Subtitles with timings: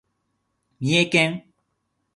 [0.79, 1.43] 三重県